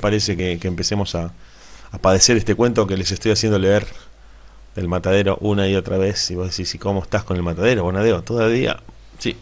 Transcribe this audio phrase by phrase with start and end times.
[0.00, 1.32] parece que, empecemos a,
[2.02, 3.86] padecer este cuento que les estoy haciendo leer
[4.74, 6.30] del matadero una y otra vez?
[6.30, 8.22] Y vos decís, ¿y cómo estás con el matadero, Bonadeo?
[8.22, 8.78] ¿Todavía?
[9.18, 9.38] Sí.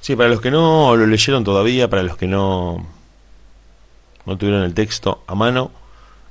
[0.00, 2.86] Sí, para los que no lo leyeron todavía, para los que no,
[4.24, 5.72] no tuvieron el texto a mano,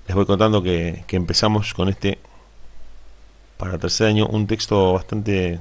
[0.08, 2.20] les voy contando que, que empezamos con este,
[3.58, 5.60] para tercer año, un texto bastante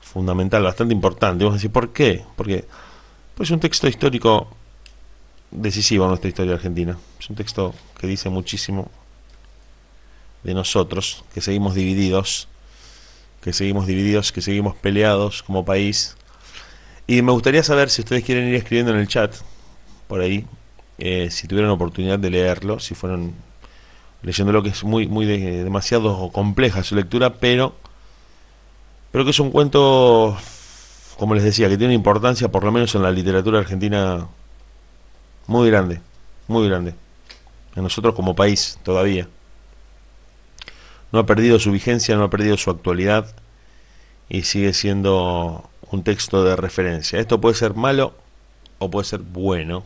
[0.00, 1.42] fundamental, bastante importante.
[1.42, 2.24] Vamos a decir, ¿por qué?
[2.36, 2.66] Porque
[3.34, 4.59] pues es un texto histórico
[5.50, 6.98] decisivo en nuestra historia argentina.
[7.18, 8.90] Es un texto que dice muchísimo
[10.42, 12.48] de nosotros, que seguimos divididos,
[13.42, 16.16] que seguimos divididos, que seguimos peleados como país.
[17.06, 19.34] Y me gustaría saber si ustedes quieren ir escribiendo en el chat,
[20.06, 20.46] por ahí,
[20.98, 23.34] eh, si tuvieron oportunidad de leerlo, si fueron
[24.22, 27.74] leyéndolo, que es muy, muy de, demasiado compleja su lectura, pero,
[29.10, 30.36] pero que es un cuento,
[31.18, 34.28] como les decía, que tiene importancia, por lo menos en la literatura argentina,
[35.50, 36.00] muy grande,
[36.46, 36.94] muy grande.
[37.74, 39.26] En nosotros como país todavía.
[41.10, 43.34] No ha perdido su vigencia, no ha perdido su actualidad
[44.28, 47.18] y sigue siendo un texto de referencia.
[47.18, 48.14] Esto puede ser malo
[48.78, 49.82] o puede ser bueno.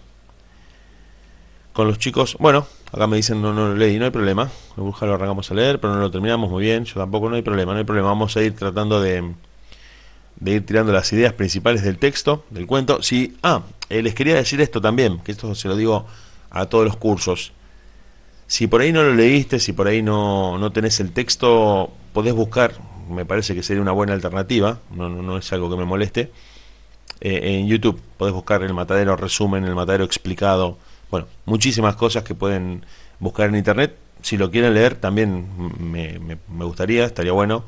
[1.73, 4.51] Con los chicos, bueno, acá me dicen no, no lo leí, no hay problema.
[4.77, 6.84] Lo arrancamos a leer, pero no lo terminamos muy bien.
[6.84, 8.09] Yo tampoco, no hay problema, no hay problema.
[8.09, 9.33] Vamos a ir tratando de,
[10.37, 13.03] de ir tirando las ideas principales del texto, del cuento.
[13.03, 16.07] Sí, ah, eh, les quería decir esto también, que esto se lo digo
[16.51, 17.53] a todos los cursos.
[18.47, 22.35] Si por ahí no lo leíste, si por ahí no, no tenés el texto, podés
[22.35, 22.75] buscar,
[23.09, 26.31] me parece que sería una buena alternativa, no, no, no es algo que me moleste.
[27.21, 30.79] Eh, en YouTube podés buscar el matadero resumen, el matadero explicado,
[31.11, 32.85] bueno, muchísimas cosas que pueden
[33.19, 33.97] buscar en internet.
[34.21, 35.47] Si lo quieren leer, también
[35.79, 37.65] me, me, me gustaría, estaría bueno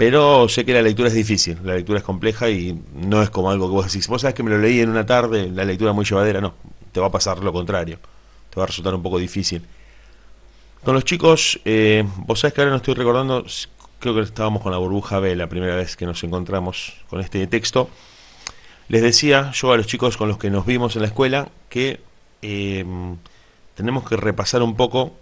[0.00, 3.50] pero sé que la lectura es difícil, la lectura es compleja y no es como
[3.50, 5.92] algo que vos decís, vos sabés que me lo leí en una tarde, la lectura
[5.92, 6.54] muy llevadera, no,
[6.90, 7.98] te va a pasar lo contrario,
[8.48, 9.62] te va a resultar un poco difícil.
[10.82, 13.44] Con los chicos, eh, vos sabés que ahora no estoy recordando,
[13.98, 17.46] creo que estábamos con la burbuja B la primera vez que nos encontramos con este
[17.46, 17.90] texto.
[18.88, 22.00] Les decía yo a los chicos con los que nos vimos en la escuela que
[22.40, 22.86] eh,
[23.74, 25.12] tenemos que repasar un poco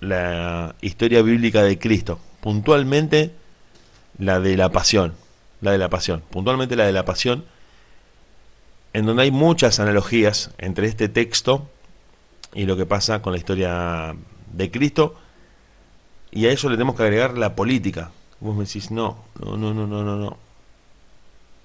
[0.00, 3.43] la historia bíblica de Cristo, puntualmente
[4.18, 5.14] la de la pasión,
[5.60, 7.44] la de la pasión, puntualmente la de la pasión,
[8.92, 11.68] en donde hay muchas analogías entre este texto
[12.54, 14.14] y lo que pasa con la historia
[14.52, 15.16] de Cristo,
[16.30, 18.10] y a eso le tenemos que agregar la política.
[18.40, 20.36] Vos me decís, no, no, no, no, no, no.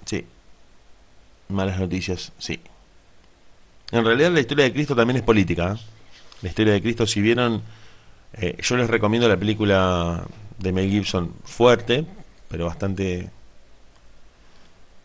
[0.06, 0.26] Sí.
[1.50, 2.60] Malas noticias, sí.
[3.92, 5.76] En realidad la historia de Cristo también es política.
[5.76, 5.80] ¿eh?
[6.42, 7.64] La historia de Cristo, si vieron,
[8.34, 10.24] eh, yo les recomiendo la película
[10.60, 12.06] de Mel Gibson fuerte,
[12.50, 13.30] pero bastante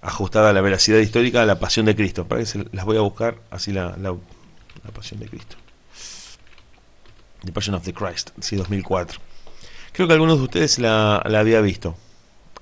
[0.02, 2.26] ajustada a la veracidad histórica de la pasión de Cristo.
[2.26, 4.14] Para que se las voy a buscar así la, la,
[4.92, 5.56] pasión de Cristo.
[7.44, 9.20] The Passion of the Christ, sí, 2004.
[9.92, 11.94] Creo que algunos de ustedes la, la había visto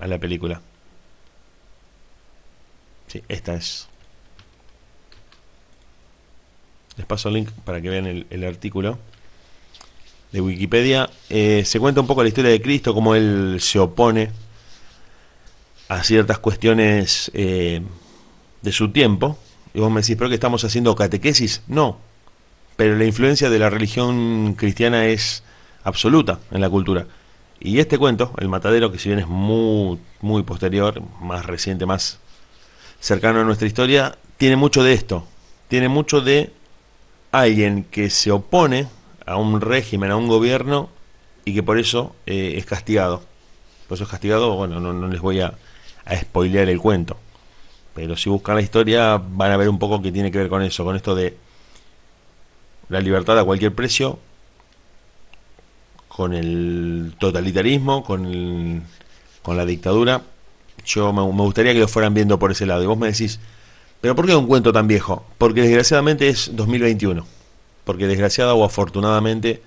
[0.00, 0.60] a la película.
[3.06, 3.88] Sí, esta es.
[6.97, 8.99] Les paso el link para que vean el, el artículo
[10.32, 11.10] de Wikipedia.
[11.31, 14.31] Eh, se cuenta un poco la historia de Cristo, cómo él se opone
[15.95, 17.83] a ciertas cuestiones eh,
[18.63, 19.39] de su tiempo.
[19.75, 21.63] Y vos me decís, ¿pero que estamos haciendo catequesis?
[21.67, 21.99] No.
[22.77, 25.43] Pero la influencia de la religión cristiana es
[25.85, 27.07] absoluta en la cultura.
[27.61, 32.19] Y este cuento, El Matadero, que si bien es muy, muy posterior, más reciente, más
[32.99, 35.27] cercano a nuestra historia, tiene mucho de esto.
[35.69, 36.53] Tiene mucho de
[37.31, 38.89] alguien que se opone
[39.27, 40.89] a un régimen, a un gobierno,
[41.45, 43.23] y que por eso eh, es castigado.
[43.89, 45.55] Por eso es castigado, bueno, no, no les voy a,
[46.05, 47.17] a spoilear el cuento.
[47.95, 50.63] Pero si buscan la historia van a ver un poco que tiene que ver con
[50.63, 51.37] eso, con esto de
[52.89, 54.19] la libertad a cualquier precio,
[56.09, 58.83] con el totalitarismo, con, el,
[59.43, 60.23] con la dictadura.
[60.85, 62.83] Yo me, me, gustaría que lo fueran viendo por ese lado.
[62.83, 63.41] Y vos me decís,
[64.01, 65.25] ¿pero por qué un cuento tan viejo?
[65.39, 67.27] Porque desgraciadamente es 2021.
[67.85, 69.62] Porque desgraciada o afortunadamente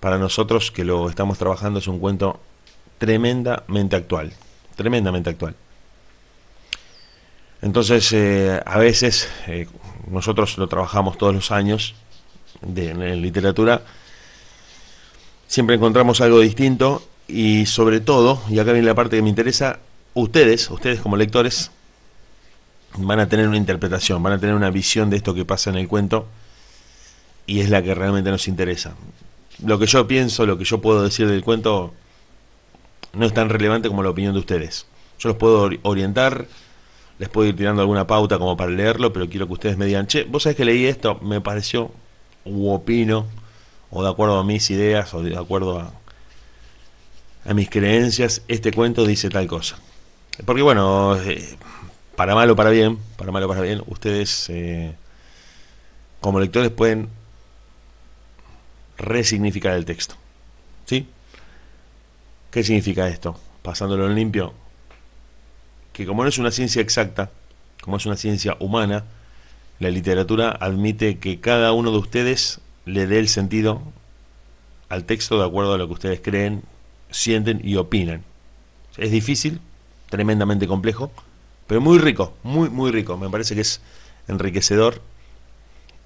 [0.00, 2.40] para nosotros que lo estamos trabajando es un cuento
[2.98, 4.32] tremendamente actual
[4.78, 5.54] tremendamente actual.
[7.60, 9.66] Entonces, eh, a veces, eh,
[10.10, 11.94] nosotros lo trabajamos todos los años
[12.62, 13.82] de, en literatura,
[15.46, 19.80] siempre encontramos algo distinto y sobre todo, y acá viene la parte que me interesa,
[20.14, 21.70] ustedes, ustedes como lectores,
[22.96, 25.76] van a tener una interpretación, van a tener una visión de esto que pasa en
[25.76, 26.26] el cuento
[27.46, 28.94] y es la que realmente nos interesa.
[29.64, 31.92] Lo que yo pienso, lo que yo puedo decir del cuento
[33.12, 34.86] no es tan relevante como la opinión de ustedes.
[35.18, 36.46] Yo los puedo orientar,
[37.18, 40.06] les puedo ir tirando alguna pauta como para leerlo, pero quiero que ustedes me digan,
[40.06, 41.90] che, vos sabés que leí esto, me pareció,
[42.44, 43.26] u opino,
[43.90, 45.92] o de acuerdo a mis ideas, o de acuerdo a,
[47.44, 49.78] a mis creencias, este cuento dice tal cosa.
[50.44, 51.56] Porque bueno, eh,
[52.14, 54.94] para mal o para bien, para mal o para bien, ustedes eh,
[56.20, 57.08] como lectores pueden
[58.96, 60.14] resignificar el texto.
[60.84, 61.06] ¿Sí?
[62.50, 63.38] ¿Qué significa esto?
[63.62, 64.54] Pasándolo en limpio,
[65.98, 67.28] que como no es una ciencia exacta,
[67.82, 69.02] como es una ciencia humana,
[69.80, 73.82] la literatura admite que cada uno de ustedes le dé el sentido
[74.88, 76.62] al texto de acuerdo a lo que ustedes creen,
[77.10, 78.22] sienten y opinan.
[78.96, 79.60] Es difícil,
[80.08, 81.10] tremendamente complejo,
[81.66, 83.16] pero muy rico, muy, muy rico.
[83.16, 83.80] Me parece que es
[84.28, 85.02] enriquecedor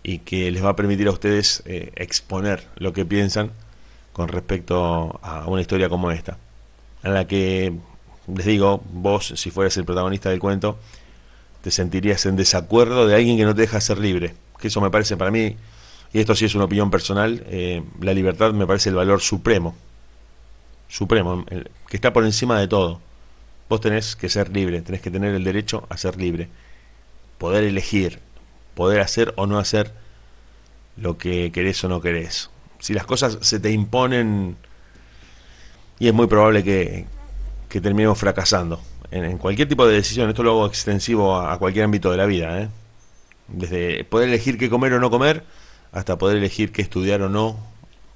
[0.02, 3.50] y que les va a permitir a ustedes eh, exponer lo que piensan
[4.14, 6.38] con respecto a una historia como esta,
[7.02, 7.74] en la que,
[8.26, 10.78] les digo, vos, si fueras el protagonista del cuento,
[11.62, 14.34] te sentirías en desacuerdo de alguien que no te deja ser libre.
[14.58, 15.56] Que eso me parece para mí,
[16.12, 19.74] y esto sí es una opinión personal, eh, la libertad me parece el valor supremo,
[20.88, 21.44] supremo,
[21.88, 23.00] que está por encima de todo.
[23.68, 26.48] Vos tenés que ser libre, tenés que tener el derecho a ser libre,
[27.38, 28.20] poder elegir,
[28.74, 29.92] poder hacer o no hacer
[30.96, 32.50] lo que querés o no querés.
[32.78, 34.56] Si las cosas se te imponen,
[35.98, 37.06] y es muy probable que,
[37.72, 38.78] que terminemos fracasando
[39.10, 42.60] en, cualquier tipo de decisión, esto lo hago extensivo a, cualquier ámbito de la vida,
[42.60, 42.68] ¿eh?
[43.48, 45.44] desde poder elegir qué comer o no comer,
[45.90, 47.56] hasta poder elegir qué estudiar o no,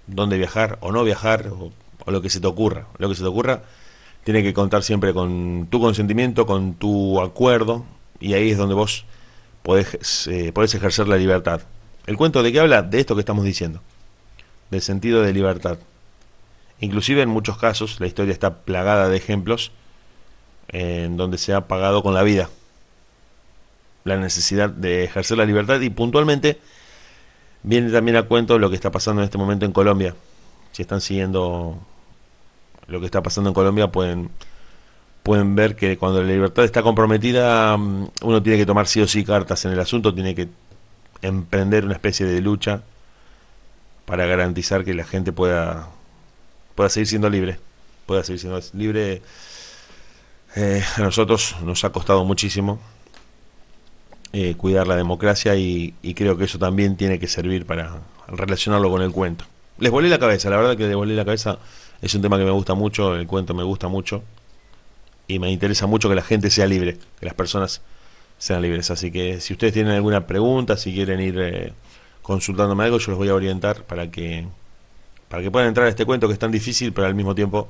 [0.07, 1.73] dónde viajar o no viajar, o,
[2.11, 2.87] lo que se te ocurra.
[2.99, 3.63] Lo que se te ocurra
[4.25, 7.87] tiene que contar siempre con tu consentimiento, con tu acuerdo,
[8.21, 9.07] y ahí es donde vos
[9.63, 11.63] podés, eh, ejercer la libertad.
[12.07, 12.83] ¿El cuento de qué habla?
[12.83, 13.81] De esto que estamos diciendo,
[14.71, 15.79] del sentido de libertad.
[16.81, 19.73] Inclusive en muchos casos la historia está plagada de ejemplos
[20.69, 22.49] en donde se ha pagado con la vida
[24.07, 26.59] la necesidad de ejercer la libertad y puntualmente
[27.65, 30.15] viene también a cuento lo que está pasando en este momento en Colombia.
[30.71, 31.77] Si están siguiendo
[32.87, 34.31] lo que está pasando en Colombia pueden
[35.25, 39.09] pueden ver que cuando la libertad está comprometida mm, uno tiene que tomar sí o
[39.09, 40.49] sí cartas en el asunto, tiene que
[41.21, 42.83] emprender una especie de lucha
[44.05, 45.89] para garantizar que la gente pueda
[46.77, 47.59] pueda seguir siendo libre,
[48.07, 49.23] pueda seguir siendo libre.
[50.55, 52.79] Eh, a nosotros nos ha costado muchísimo
[54.33, 59.03] eh, cuidar la democracia y, creo que eso también tiene que servir para relacionarlo con
[59.03, 59.45] el cuento.
[59.79, 61.59] Les volé la cabeza, la verdad que les volé la cabeza
[62.03, 64.23] es un tema que me gusta mucho, el cuento me gusta mucho
[65.27, 67.83] y me interesa mucho que la gente sea libre, que las personas
[68.39, 68.91] sean libres.
[68.91, 71.73] Así que si ustedes tienen alguna pregunta, si quieren ir eh,
[72.23, 74.47] consultándome algo, yo los voy a orientar para que
[75.29, 77.69] para que puedan entrar a este cuento que es tan difícil, pero al mismo tiempo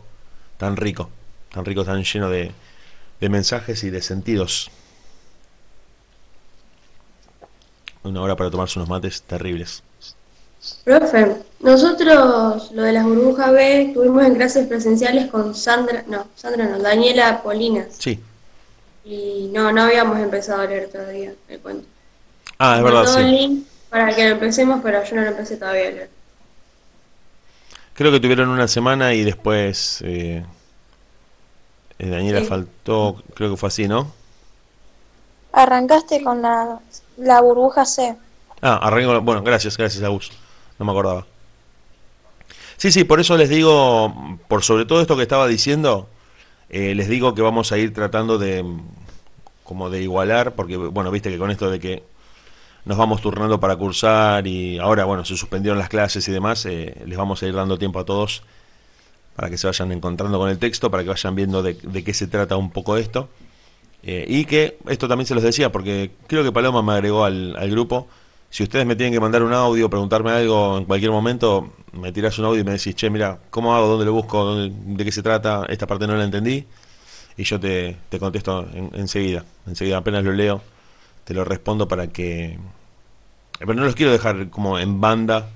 [0.58, 1.10] tan rico,
[1.52, 2.52] tan rico, tan lleno de,
[3.20, 4.70] de mensajes y de sentidos.
[8.02, 9.82] Una hora para tomarse unos mates terribles.
[10.84, 16.66] Profe, nosotros lo de las burbujas B estuvimos en clases presenciales con Sandra, no, Sandra
[16.66, 17.86] no, Daniela Polinas.
[17.98, 18.20] Sí.
[19.04, 21.86] Y no, no habíamos empezado a leer todavía el cuento.
[22.58, 23.22] Ah, es verdad, sí.
[23.22, 26.10] link para que lo empecemos, pero yo no lo empecé todavía a leer.
[27.96, 30.44] Creo que tuvieron una semana y después eh,
[31.98, 34.12] eh Daniela faltó, creo que fue así, ¿no?
[35.52, 36.78] Arrancaste con la,
[37.16, 38.16] la burbuja C.
[38.60, 40.30] Ah, arranco, bueno, gracias, gracias, Agus
[40.78, 41.26] no me acordaba.
[42.76, 46.08] Sí, sí, por eso les digo, por sobre todo esto que estaba diciendo,
[46.68, 48.64] eh, les digo que vamos a ir tratando de
[49.64, 52.02] como de igualar, porque bueno, viste que con esto de que
[52.86, 57.02] nos vamos turnando para cursar y ahora bueno, se suspendieron las clases y demás, eh,
[57.04, 58.44] les vamos a ir dando tiempo a todos
[59.34, 62.28] para que se vayan encontrando con el texto, para que vayan viendo de, qué se
[62.28, 63.28] trata un poco esto.
[64.02, 67.70] Eh, y que esto también se los decía, porque creo que Paloma me agregó al,
[67.70, 68.06] grupo,
[68.48, 72.38] si ustedes me tienen que mandar un audio, preguntarme algo en cualquier momento, me tiras
[72.38, 73.88] un audio y me decís, che, mira, ¿cómo hago?
[73.88, 74.54] ¿Dónde lo busco?
[74.56, 75.66] ¿De qué se trata?
[75.68, 76.64] Esta parte no la entendí.
[77.36, 79.44] Y yo te, te contesto enseguida.
[79.66, 80.62] enseguida, apenas lo leo,
[81.26, 82.58] te lo respondo para que...
[83.58, 85.50] Pero no los quiero dejar como en banda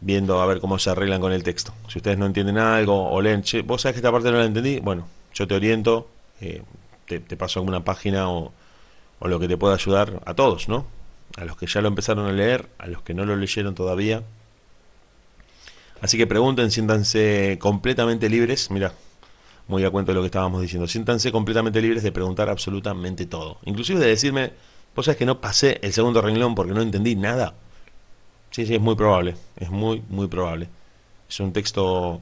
[0.00, 1.72] viendo a ver cómo se arreglan con el texto.
[1.88, 4.44] Si ustedes no entienden algo o leen, che, vos sabés que esta parte no la
[4.44, 6.08] entendí, bueno, yo te oriento,
[6.40, 6.62] eh,
[7.06, 8.52] te, te paso alguna página o,
[9.18, 10.86] o lo que te pueda ayudar a todos, ¿no?
[11.36, 14.22] a los que ya lo empezaron a leer, a los que no lo leyeron todavía.
[16.00, 18.92] Así que pregunten, siéntanse completamente libres, mira,
[19.66, 23.58] muy a cuento de lo que estábamos diciendo, siéntanse completamente libres de preguntar absolutamente todo,
[23.64, 24.52] inclusive de decirme,
[24.94, 27.54] vos sabés que no pasé el segundo renglón porque no entendí nada.
[28.50, 30.68] Sí, sí, es muy probable, es muy, muy probable.
[31.28, 32.20] Es un texto,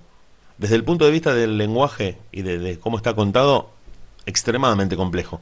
[0.58, 3.70] desde el punto de vista del lenguaje y de, cómo está contado,
[4.26, 5.40] extremadamente complejo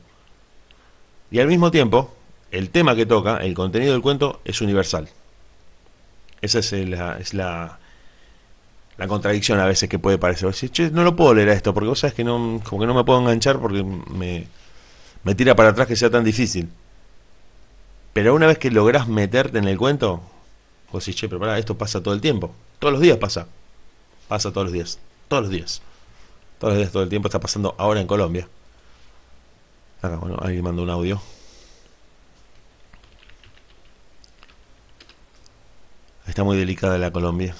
[1.30, 2.14] Y al mismo tiempo,
[2.50, 5.08] el tema que toca, el contenido del cuento, es universal.
[6.42, 7.78] Esa es la, es la,
[8.98, 10.48] la contradicción a veces que puede parecer.
[10.48, 12.86] Decir, che, no lo puedo leer a esto, porque vos sabes que no, como que
[12.86, 14.46] no me puedo enganchar porque me,
[15.24, 16.68] me tira para atrás que sea tan difícil.
[18.14, 20.22] Pero una vez que lográs meterte en el cuento,
[20.92, 22.54] vos decís, che, pero pará, esto pasa todo el tiempo.
[22.78, 23.48] Todos los días pasa.
[24.28, 24.98] Pasa todos los días.
[25.28, 25.82] Todos los días.
[26.58, 28.48] Todos los días, todo el tiempo está pasando ahora en Colombia.
[30.00, 31.20] Acá, bueno, alguien mandó un audio.
[36.28, 37.54] Está muy delicada la Colombia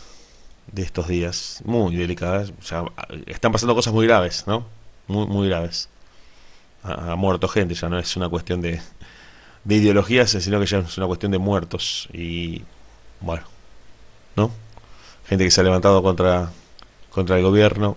[0.71, 2.47] de estos días, muy delicada.
[2.61, 2.85] O sea,
[3.27, 4.65] están pasando cosas muy graves, ¿no?
[5.09, 5.89] Muy, muy graves.
[6.85, 8.81] Ha muerto gente, ya no es una cuestión de,
[9.65, 12.09] de ideologías, sino que ya es una cuestión de muertos.
[12.13, 12.63] Y
[13.21, 13.45] bueno,
[14.37, 14.51] ¿no?
[15.27, 16.51] Gente que se ha levantado contra,
[17.11, 17.97] contra el gobierno.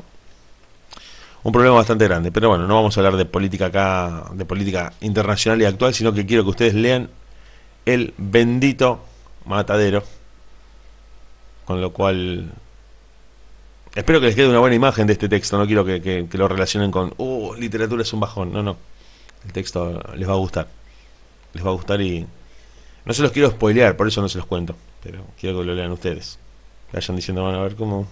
[1.43, 2.31] Un problema bastante grande.
[2.31, 6.13] Pero bueno, no vamos a hablar de política acá, de política internacional y actual, sino
[6.13, 7.09] que quiero que ustedes lean
[7.85, 8.99] el bendito
[9.45, 10.03] matadero
[11.67, 12.49] con lo cual,
[13.93, 15.57] espero que les quede una buena imagen de este texto.
[15.57, 18.53] No quiero que, que, lo relacionen con, uh, literatura es un bajón.
[18.53, 18.77] No, no.
[19.43, 20.69] El texto les va a gustar.
[21.53, 22.25] Les va a gustar y
[23.05, 24.75] no se los quiero spoilear, por eso no se los cuento.
[25.03, 26.39] Pero quiero que lo lean ustedes.
[26.93, 28.07] Vayan diciendo, van a ver cómo.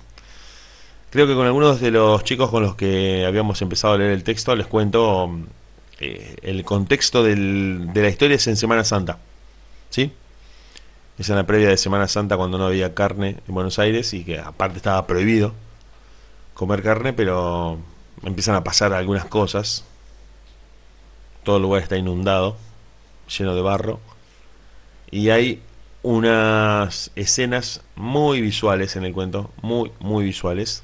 [1.10, 4.24] Creo que con algunos de los chicos con los que habíamos empezado a leer el
[4.24, 5.30] texto les cuento
[6.00, 9.20] eh, el contexto del, de la historia es en Semana Santa.
[9.90, 10.12] ¿Sí?
[11.18, 14.26] es en la previa de Semana Santa cuando no había carne en Buenos Aires y
[14.26, 15.54] que aparte estaba prohibido
[16.54, 17.78] comer carne, pero
[18.24, 19.86] empiezan a pasar algunas cosas.
[21.44, 22.58] Todo el lugar está inundado,
[23.28, 24.00] lleno de barro.
[25.12, 25.62] Y hay
[26.04, 30.84] unas escenas muy visuales en el cuento, muy, muy visuales.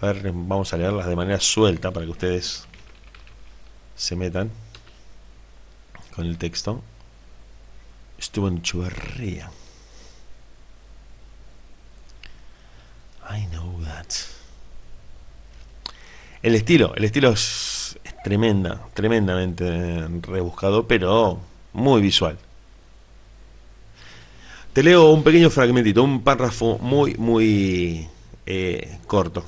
[0.00, 2.66] A ver, vamos a leerlas de manera suelta para que ustedes
[3.94, 4.50] se metan
[6.14, 6.82] con el texto
[8.22, 9.50] estuvo en Chuerría.
[13.28, 14.06] I know that.
[16.42, 17.81] El estilo, el estilo es, es
[18.22, 21.38] tremenda, tremendamente rebuscado, pero
[21.72, 22.38] muy visual.
[24.72, 28.08] Te leo un pequeño fragmentito, un párrafo muy, muy
[28.46, 29.44] eh, corto.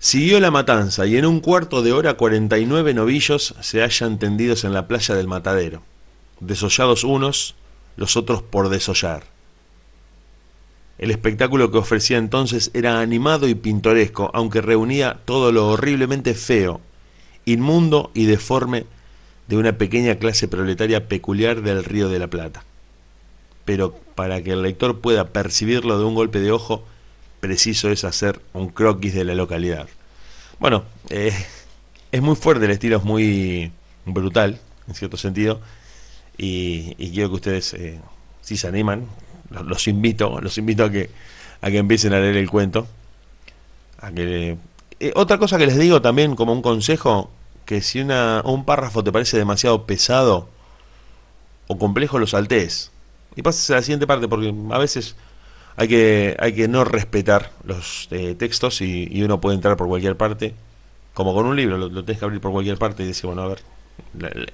[0.00, 4.72] Siguió la matanza y en un cuarto de hora 49 novillos se hallan tendidos en
[4.72, 5.82] la playa del matadero,
[6.40, 7.54] desollados unos,
[7.96, 9.22] los otros por desollar.
[10.98, 16.80] El espectáculo que ofrecía entonces era animado y pintoresco, aunque reunía todo lo horriblemente feo,
[17.44, 18.86] inmundo y deforme
[19.48, 22.64] de una pequeña clase proletaria peculiar del Río de la Plata.
[23.64, 26.84] Pero para que el lector pueda percibirlo de un golpe de ojo,
[27.40, 29.88] preciso es hacer un croquis de la localidad.
[30.58, 31.32] Bueno, eh,
[32.12, 33.72] es muy fuerte, el estilo es muy
[34.06, 35.60] brutal, en cierto sentido,
[36.36, 38.00] y, quiero que ustedes, eh,
[38.40, 39.06] si se animan,
[39.50, 41.10] los, los, invito, los invito a que,
[41.60, 42.86] a que empiecen a leer el cuento.
[44.00, 44.56] A que,
[45.02, 47.30] eh, otra cosa que les digo también como un consejo,
[47.64, 50.48] que si una, un párrafo te parece demasiado pesado
[51.66, 52.92] o complejo, lo saltees.
[53.34, 55.16] Y pases a la siguiente parte, porque a veces
[55.76, 60.16] hay que, hay que no respetar los eh, textos y, uno puede entrar por cualquier
[60.16, 60.54] parte,
[61.14, 63.42] como con un libro, lo, lo tenés que abrir por cualquier parte y decir, bueno,
[63.42, 63.62] a ver,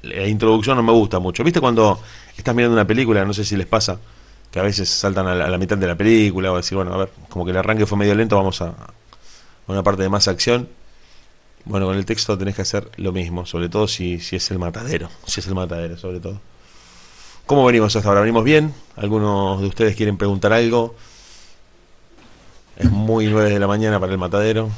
[0.02, 1.44] la, introducción no me gusta mucho.
[1.44, 2.00] ¿Viste cuando
[2.36, 3.24] estás mirando una película?
[3.24, 4.00] No sé si les pasa
[4.50, 6.94] que a veces saltan a la, a la mitad de la película o decir, bueno,
[6.94, 8.74] a ver, como que el arranque fue medio lento, vamos a
[9.68, 10.68] una parte de más acción.
[11.64, 14.58] Bueno, con el texto tenés que hacer lo mismo, sobre todo si, si es el
[14.58, 16.40] matadero, si es el matadero, sobre todo.
[17.46, 18.20] ¿Cómo venimos hasta ahora?
[18.20, 18.74] ¿Venimos bien?
[18.96, 20.94] ¿Algunos de ustedes quieren preguntar algo?
[22.76, 24.70] Es muy 9 de la mañana para el matadero.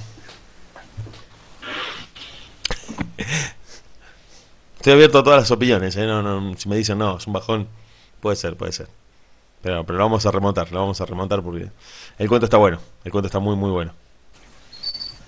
[4.77, 6.07] Estoy abierto a todas las opiniones, ¿eh?
[6.07, 7.69] no, no, si me dicen no, es un bajón,
[8.21, 8.89] puede ser, puede ser.
[9.61, 11.69] Pero, pero lo vamos a remontar, lo vamos a remontar porque
[12.19, 13.93] el cuento está bueno, el cuento está muy, muy bueno.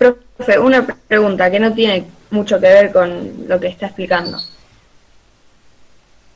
[0.02, 4.38] Profe, una pregunta que no tiene mucho que ver con lo que está explicando.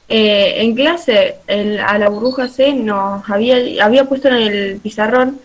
[0.08, 5.40] Eh, en clase, el, a la burbuja C nos había, había puesto en el pizarrón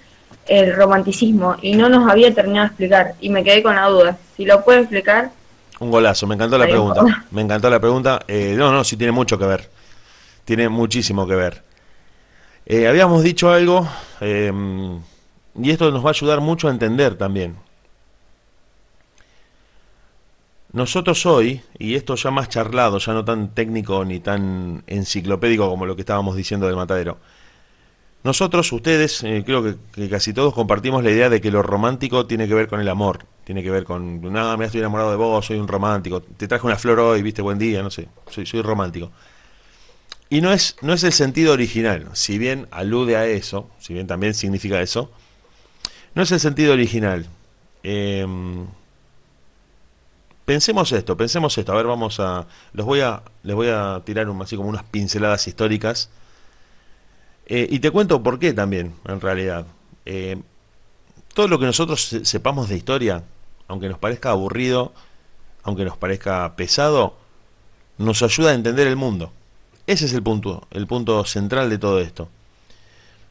[0.48, 4.18] el romanticismo y no nos había terminado de explicar y me quedé con la duda.
[4.36, 5.32] Si lo puede explicar.
[5.80, 7.25] Un golazo, me encantó la pregunta.
[7.32, 8.20] Me encantó la pregunta.
[8.28, 9.70] Eh, no, no, sí tiene mucho que ver.
[10.46, 11.63] Tiene muchísimo que ver.
[12.66, 13.88] Eh, habíamos dicho algo
[14.20, 14.51] eh,
[15.60, 17.56] y esto nos va a ayudar mucho a entender también.
[20.74, 25.86] Nosotros hoy, y esto ya más charlado, ya no tan técnico ni tan enciclopédico como
[25.86, 27.18] lo que estábamos diciendo del matadero,
[28.24, 32.48] nosotros, ustedes, eh, creo que, casi todos compartimos la idea de que lo romántico tiene
[32.48, 35.44] que ver con el amor, tiene que ver con, no, me estoy enamorado de vos,
[35.44, 39.12] soy un romántico, te traje una flor hoy, viste, buen día, no sé, soy, romántico.
[40.30, 44.06] Y no es, no es el sentido original, si bien alude a eso, si bien
[44.06, 45.12] también significa eso,
[46.13, 47.25] no es el sentido original.
[47.82, 48.68] Em,
[50.51, 54.27] pensemos esto, pensemos esto, a ver, vamos a, los voy a, les voy a tirar
[54.27, 56.10] un, así como unas pinceladas históricas,
[57.46, 59.65] eh, y te cuento por qué también, en realidad.
[60.05, 60.41] Eh,
[61.34, 63.24] todo lo que nosotros sepamos de historia,
[63.70, 64.91] aunque nos parezca aburrido,
[65.63, 67.15] aunque nos parezca pesado,
[67.98, 69.31] nos ayuda a entender el mundo.
[69.88, 72.27] Ese es el punto, el punto central de todo esto.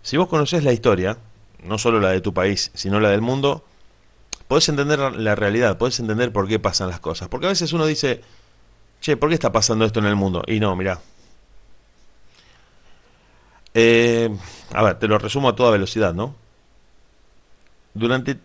[0.01, 1.19] Si vos conocés la historia,
[1.63, 3.63] no solo la de tu país, sino la del mundo,
[4.51, 7.29] podés entender la realidad, podés entender por qué pasan las cosas.
[7.29, 8.21] Porque a veces uno dice,
[9.01, 10.43] che, ¿por qué está pasando esto en el mundo?
[10.49, 11.01] Y no, mirá.
[13.75, 14.29] Eh,
[14.75, 16.35] a ver, te lo resumo a toda velocidad, ¿no?
[17.95, 18.39] durante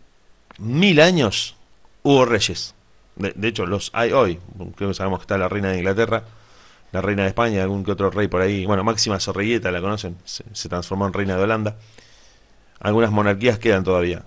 [0.59, 1.55] mil años
[2.03, 2.75] hubo reyes.
[3.15, 4.39] De, hecho, los hay hoy.
[4.75, 6.23] Creo que sabemos que está la reina de Inglaterra,
[6.91, 8.67] la reina de España, algún que otro rey por ahí.
[8.67, 11.77] Bueno, Máxima Zorrilleta, la conocen, se, transformó en reina de Holanda.
[12.79, 14.23] Algunas monarquías quedan todavía.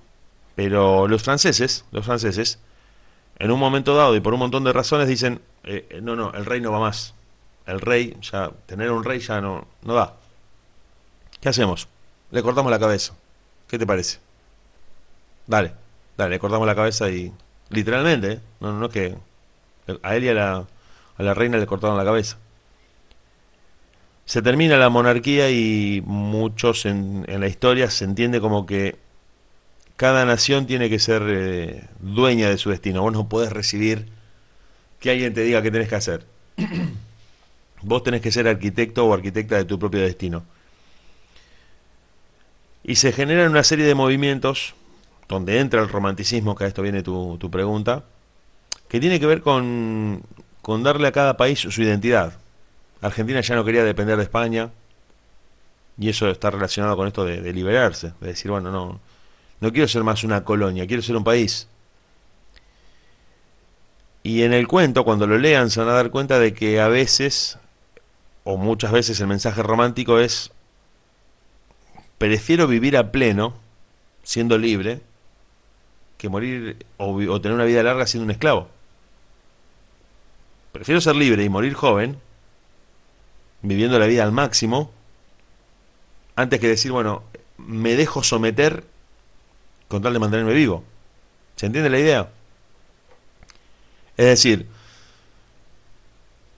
[0.58, 2.58] Pero los franceses, los franceses,
[3.38, 6.32] en un momento dado y por un montón de razones dicen, eh, eh, no, no,
[6.32, 7.14] el rey no va más.
[7.64, 10.16] El rey, ya, tener un rey ya no, no da.
[11.40, 11.86] ¿Qué hacemos?
[12.32, 13.14] Le cortamos la cabeza.
[13.68, 14.18] ¿Qué te parece?
[15.46, 15.74] Dale,
[16.16, 17.32] dale, le cortamos la cabeza y.
[17.70, 18.40] Literalmente, ¿eh?
[18.58, 19.16] No, no, que.
[20.02, 20.66] A él y a la,
[21.18, 22.36] a la reina le cortaron la cabeza.
[24.24, 28.98] Se termina la monarquía y muchos en, en la historia se entiende como que
[29.98, 33.02] cada nación tiene que ser eh, dueña de su destino.
[33.02, 34.06] Vos no podés recibir
[35.00, 36.24] que alguien te diga qué tenés que hacer.
[37.82, 40.44] Vos tenés que ser arquitecto o arquitecta de tu propio destino.
[42.84, 44.74] Y se generan una serie de movimientos
[45.28, 48.04] donde entra el romanticismo, que a esto viene tu, tu pregunta,
[48.88, 50.22] que tiene que ver con,
[50.62, 52.34] con darle a cada país su identidad.
[53.00, 54.70] Argentina ya no quería depender de España,
[55.98, 59.00] y eso está relacionado con esto de, liberarse, de decir, bueno, no,
[59.60, 61.68] no quiero ser más una colonia, quiero ser un país.
[64.22, 66.88] Y en el cuento, cuando lo lean, se van a dar cuenta de que a
[66.88, 67.58] veces,
[68.44, 70.52] o muchas veces, el mensaje romántico es,
[72.18, 73.54] prefiero vivir a pleno,
[74.22, 75.00] siendo libre,
[76.18, 78.68] que morir o, tener una vida larga siendo un esclavo.
[80.72, 82.18] Prefiero ser libre y morir joven,
[83.62, 84.90] viviendo la vida al máximo,
[86.36, 87.22] antes que decir, bueno,
[87.56, 88.84] me dejo someter
[89.88, 90.84] con tal de mantenerme vivo.
[91.56, 92.28] ¿Se entiende la idea?
[94.16, 94.66] Es decir,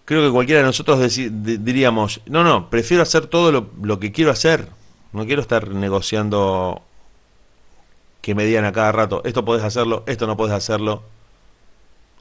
[0.04, 4.30] creo que cualquiera de nosotros diríamos, no, no, prefiero hacer todo lo, lo, que quiero
[4.30, 4.66] hacer,
[5.12, 6.82] no quiero estar negociando
[8.20, 11.02] que me digan a cada rato, esto podés hacerlo, esto no podés hacerlo.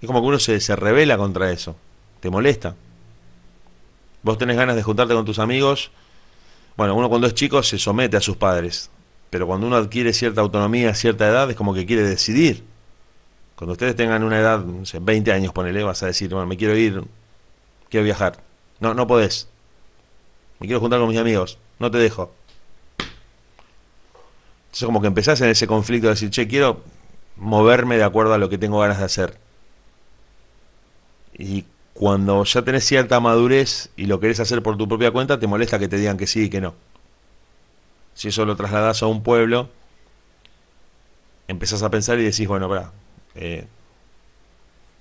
[0.02, 1.76] Es como que uno se, se revela contra eso,
[2.20, 2.76] te molesta.
[4.24, 5.92] Vos tenés ganas de juntarte con tus amigos.
[6.78, 8.90] Bueno, uno cuando es chico se somete a sus padres,
[9.30, 12.64] pero cuando uno adquiere cierta autonomía, cierta edad, es como que quiere decidir.
[13.56, 16.58] Cuando ustedes tengan una edad, no sé, 20 años, ponele, vas a decir, bueno, me
[16.58, 17.04] quiero ir,
[17.90, 18.42] quiero viajar.
[18.80, 19.50] No, no podés.
[20.60, 22.34] Me quiero juntar con mis amigos, no te dejo.
[24.68, 26.82] Entonces como que empezás en ese conflicto de decir, che, quiero
[27.36, 29.38] moverme de acuerdo a lo que tengo ganas de hacer.
[31.38, 35.48] Y cuando ya tenés cierta madurez y lo querés hacer por tu propia cuenta, te
[35.48, 36.76] molesta que te digan que sí y que no.
[38.14, 39.70] Si eso lo trasladás a un pueblo,
[41.48, 42.92] empezás a pensar y decís, bueno,
[43.36, 43.66] eh,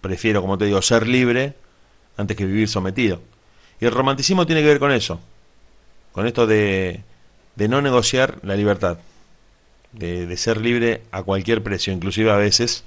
[0.00, 1.54] prefiero, como te digo, ser libre
[2.16, 3.20] antes que vivir sometido.
[3.80, 5.20] Y el romanticismo tiene que ver con eso,
[6.12, 7.02] con esto de,
[7.56, 8.98] de no negociar la libertad
[9.92, 12.84] de, ser libre a cualquier precio, inclusive a veces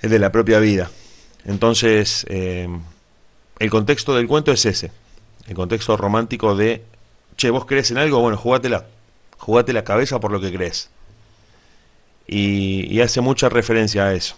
[0.00, 0.90] el de la propia vida.
[1.44, 2.68] Entonces, eh,
[3.58, 4.92] el contexto del cuento es ese,
[5.46, 6.82] el contexto romántico de,
[7.36, 8.86] che, vos crees en algo, bueno, jugátela,
[9.38, 10.90] jugate la cabeza por lo que crees.
[12.26, 14.36] Y, hace mucha referencia a eso,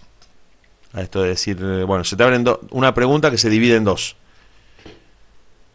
[0.93, 3.83] a esto de decir, eh, bueno, se te abre una pregunta que se divide en
[3.83, 4.15] dos.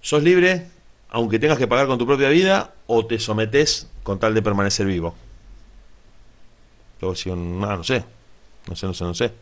[0.01, 0.69] ¿Sos libre
[1.11, 4.87] aunque tengas que pagar con tu propia vida o te sometes con tal de permanecer
[4.87, 5.15] vivo?
[7.01, 7.15] Luego
[7.67, 8.05] ah, no sé,
[8.69, 9.33] no sé, no sé, no sé.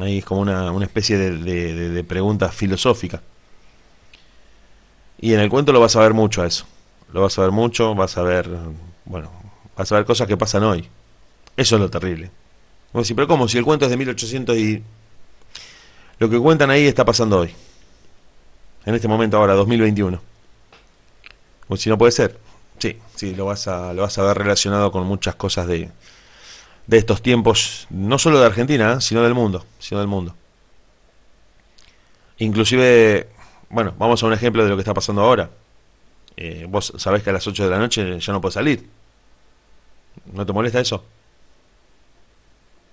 [0.00, 3.20] Ahí es como una, una especie de, de, pregunta filosófica.
[5.20, 6.66] Y en el cuento lo vas a ver mucho a eso.
[7.12, 8.48] Lo vas a ver mucho, vas a ver,
[9.04, 9.30] bueno,
[9.76, 10.88] vas a ver cosas que pasan hoy.
[11.56, 12.30] Eso es lo terrible.
[12.90, 13.48] Como si, pero ¿cómo?
[13.48, 14.82] Si el cuento es de 1800 y
[16.18, 17.54] lo que cuentan ahí está pasando hoy.
[18.84, 20.20] En este momento ahora, 2021.
[21.68, 22.38] O si no puede ser.
[22.78, 25.90] Sí, sí, lo vas a, lo vas a ver relacionado con muchas cosas de,
[26.86, 30.34] de estos tiempos, no solo de Argentina, sino del mundo, sino del mundo.
[32.38, 33.28] Inclusive,
[33.68, 35.50] bueno, vamos a un ejemplo de lo que está pasando ahora.
[36.36, 38.88] Eh, vos sabés que a las 8 de la noche ya no puedes salir.
[40.32, 41.04] ¿No te molesta eso?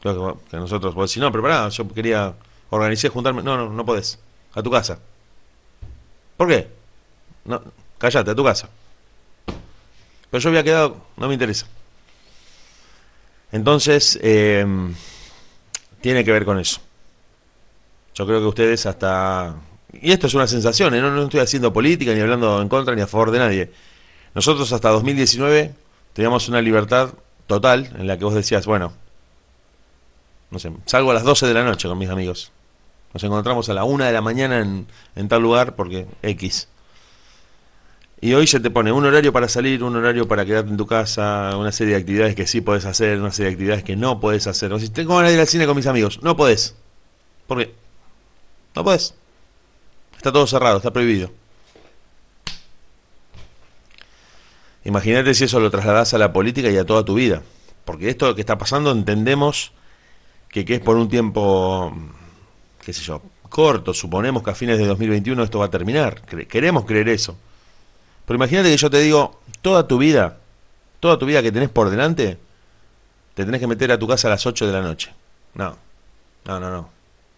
[0.02, 0.10] Que,
[0.58, 2.34] nosotros, vos decís, no, pero pará, yo quería
[2.70, 3.44] organizar, juntarme.
[3.44, 4.20] No, no, no podés.
[4.54, 5.00] A tu casa.
[6.38, 6.70] ¿Por qué?
[7.46, 7.62] No,
[7.98, 8.70] cállate, a tu casa.
[10.32, 11.68] Pero yo había quedado, no me interesa.
[13.52, 14.66] Entonces, eh,
[16.02, 16.80] tiene que ver con eso.
[18.14, 19.56] Yo creo que ustedes hasta...
[19.94, 21.02] Y esto es una sensación, ¿eh?
[21.02, 23.72] no, no estoy haciendo política, ni hablando en contra, ni a favor de nadie.
[24.36, 25.74] Nosotros hasta 2019
[26.14, 27.14] teníamos una libertad
[27.48, 28.94] total en la que vos decías, bueno,
[30.52, 32.52] no sé, salgo a las 12 de la noche con mis amigos.
[33.14, 36.68] Nos encontramos a la 1 de la mañana en, en tal lugar porque X.
[38.22, 40.86] Y hoy se te pone un horario para salir, un horario para quedarte en tu
[40.86, 44.20] casa, una serie de actividades que sí puedes hacer, una serie de actividades que no
[44.20, 44.74] puedes hacer.
[44.74, 46.76] O si tengo ganas ir al cine con mis amigos, no podés.
[47.48, 47.74] ¿Por qué?
[48.76, 49.16] No podés.
[50.20, 51.32] Está todo cerrado, está prohibido.
[54.84, 57.42] Imagínate si eso lo trasladás a la política y a toda tu vida.
[57.86, 59.72] Porque esto que está pasando entendemos
[60.50, 61.96] que, es por un tiempo,
[62.84, 63.94] qué sé yo, corto.
[63.94, 66.22] Suponemos que a fines de 2021 esto va a terminar.
[66.24, 67.38] Queremos creer eso.
[68.26, 70.40] Pero imagínate que yo te digo, toda tu vida,
[71.00, 72.38] toda tu vida que tenés por delante,
[73.36, 75.14] te tenés que meter a tu casa a las 8 de la noche.
[75.54, 75.78] No,
[76.44, 76.90] no, no, no.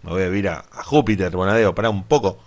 [0.02, 2.40] Me voy a ir a, Júpiter, Bonadeo, para un poco.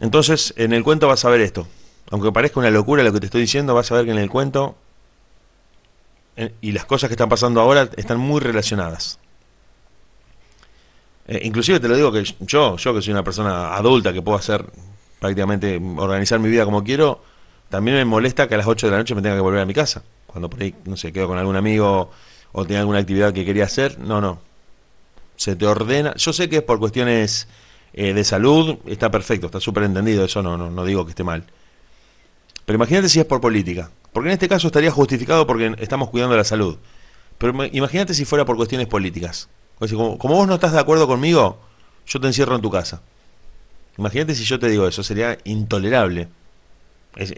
[0.00, 1.66] Entonces, en el cuento vas a ver esto.
[2.10, 4.30] Aunque parezca una locura lo que te estoy diciendo, vas a ver que en el
[4.30, 4.76] cuento
[6.60, 9.18] y las cosas que están pasando ahora están muy relacionadas.
[11.28, 14.38] Eh, inclusive te lo digo que yo, yo que soy una persona adulta que puedo
[14.38, 14.64] hacer
[15.18, 17.22] prácticamente organizar mi vida como quiero,
[17.70, 19.66] también me molesta que a las 8 de la noche me tenga que volver a
[19.66, 20.02] mi casa.
[20.26, 22.10] Cuando por ahí, no sé, quedo con algún amigo
[22.52, 24.38] o tenga alguna actividad que quería hacer, no, no.
[25.36, 26.14] Se te ordena.
[26.16, 27.48] Yo sé que es por cuestiones
[27.92, 31.24] eh, de salud, está perfecto, está súper entendido, eso no, no, no digo que esté
[31.24, 31.44] mal.
[32.64, 33.90] Pero imagínate si es por política.
[34.12, 36.78] Porque en este caso estaría justificado porque estamos cuidando la salud.
[37.38, 39.48] Pero imagínate si fuera por cuestiones políticas.
[39.78, 41.60] como vos no estás de acuerdo conmigo,
[42.06, 43.02] yo te encierro en tu casa.
[43.98, 46.28] Imagínate si yo te digo eso, sería intolerable.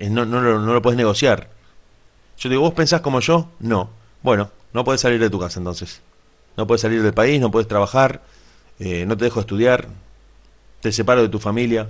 [0.08, 1.50] no, no, no, lo puedes negociar.
[2.36, 3.48] Yo te digo, ¿vos pensás como yo?
[3.58, 3.90] No.
[4.22, 6.00] Bueno, no puedes salir de tu casa entonces.
[6.56, 8.22] No puedes salir del país, no puedes trabajar,
[8.78, 9.88] eh, no te dejo estudiar,
[10.80, 11.88] te separo de tu familia.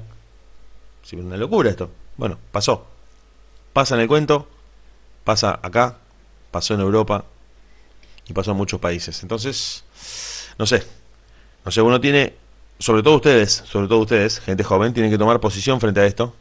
[1.05, 1.91] Es una locura esto.
[2.17, 2.87] Bueno, pasó.
[3.73, 4.49] Pasa en el cuento,
[5.25, 5.97] pasa acá,
[6.51, 7.25] pasó en Europa
[8.27, 9.23] y pasó en muchos países.
[9.23, 9.85] Entonces,
[10.59, 10.83] no sé.
[11.65, 12.35] No sé, uno tiene
[12.79, 16.35] sobre todo ustedes, sobre todo ustedes, gente joven, tienen que tomar posición frente a esto.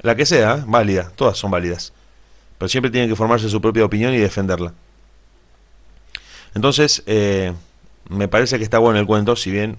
[0.00, 1.92] La que sea, válida, todas son válidas.
[2.58, 4.72] Pero siempre tienen que formarse su propia opinión y defenderla.
[6.54, 7.52] Entonces, eh,
[8.08, 9.76] me parece que está bueno el cuento, si bien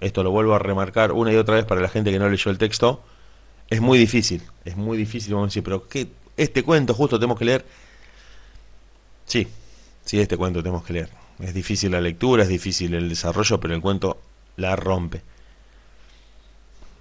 [0.00, 2.50] esto lo vuelvo a remarcar una y otra vez para la gente que no leyó
[2.50, 3.02] el texto,
[3.68, 6.08] es muy difícil, es muy difícil, vamos a decir, pero ¿qué,
[6.38, 7.66] este cuento justo tenemos que leer.
[9.26, 9.46] Sí,
[10.04, 11.10] sí, este cuento tenemos que leer.
[11.40, 14.18] Es difícil la lectura, es difícil el desarrollo, pero el cuento
[14.56, 15.20] la rompe.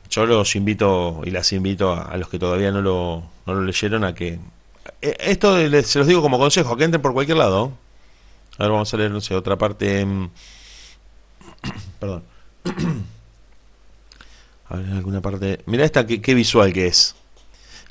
[0.09, 4.03] Yo los invito y las invito a, los que todavía no lo, no lo leyeron
[4.03, 4.39] a que...
[5.01, 7.73] Eh, esto se los digo como consejo, que entren por cualquier lado.
[8.57, 10.05] A ver, vamos a leer, no sé, otra parte...
[11.99, 12.23] Perdón.
[14.69, 15.61] A alguna parte...
[15.65, 17.15] Mira esta, qué, qué visual que es.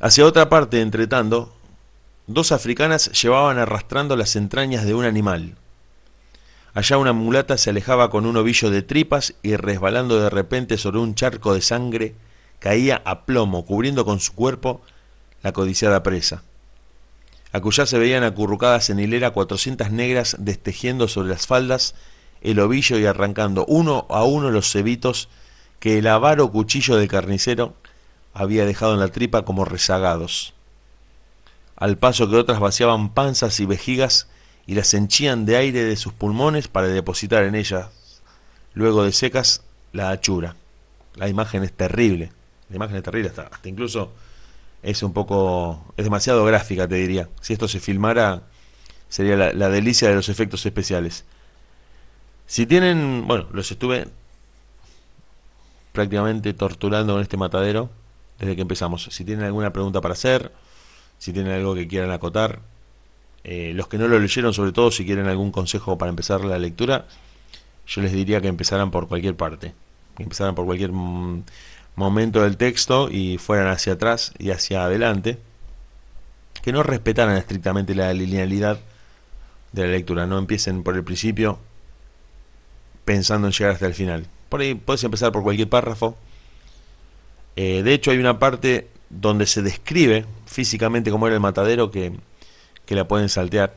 [0.00, 1.54] Hacia otra parte, entre tanto,
[2.26, 5.54] dos africanas llevaban arrastrando las entrañas de un animal.
[6.74, 10.98] Allá una mulata se alejaba con un ovillo de tripas y resbalando de repente sobre
[10.98, 12.14] un charco de sangre,
[12.58, 14.82] caía a plomo, cubriendo con su cuerpo
[15.42, 16.42] la codiciada presa.
[17.52, 21.94] Acullá se veían acurrucadas en hilera cuatrocientas negras destejiendo sobre las faldas
[22.46, 25.28] el ovillo y arrancando uno a uno los cebitos
[25.80, 27.74] que el avaro cuchillo del carnicero
[28.32, 30.54] había dejado en la tripa como rezagados.
[31.74, 34.28] Al paso que otras vaciaban panzas y vejigas
[34.64, 37.88] y las henchían de aire de sus pulmones para depositar en ellas,
[38.74, 40.54] luego de secas, la hachura.
[41.16, 42.30] La imagen es terrible,
[42.70, 44.12] la imagen es terrible, hasta, hasta incluso
[44.84, 47.28] es un poco, es demasiado gráfica, te diría.
[47.40, 48.42] Si esto se filmara,
[49.08, 51.24] sería la delicia de los efectos especiales.
[52.46, 54.08] Si tienen, bueno, los estuve
[55.92, 57.90] prácticamente torturando en este matadero
[58.38, 59.08] desde que empezamos.
[59.10, 60.52] Si tienen alguna pregunta para hacer,
[61.18, 62.60] si tienen algo que quieran acotar,
[63.44, 66.58] eh, los que no lo leyeron, sobre todo si quieren algún consejo para empezar la
[66.58, 67.06] lectura,
[67.86, 69.72] yo les diría que empezaran por cualquier parte,
[70.16, 75.38] que empezaran por cualquier momento del texto y fueran hacia atrás y hacia adelante,
[76.62, 78.78] que no respetaran estrictamente la linealidad,
[79.72, 80.26] de la lectura.
[80.26, 81.58] No empiecen por el principio
[83.06, 84.26] pensando en llegar hasta el final.
[84.50, 86.18] Por ahí puedes empezar por cualquier párrafo.
[87.56, 92.12] Eh, de hecho, hay una parte donde se describe físicamente cómo era el matadero que,
[92.84, 93.74] que la pueden saltear,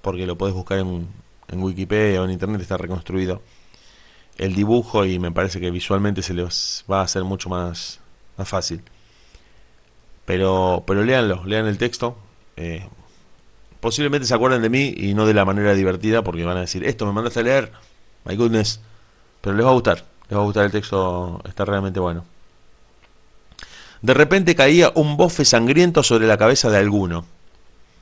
[0.00, 1.06] porque lo puedes buscar en,
[1.48, 3.42] en Wikipedia o en Internet, está reconstruido
[4.40, 8.00] el dibujo y me parece que visualmente se les va a hacer mucho más,
[8.38, 8.82] más fácil.
[10.24, 12.16] Pero, pero léanlo, lean el texto.
[12.56, 12.88] Eh,
[13.80, 16.84] posiblemente se acuerden de mí y no de la manera divertida porque van a decir,
[16.84, 17.72] esto me mandaste a leer,
[18.24, 18.80] my goodness.
[19.40, 22.24] Pero les va a gustar, les va a gustar el texto, está realmente bueno.
[24.02, 27.24] De repente caía un bofe sangriento sobre la cabeza de alguno,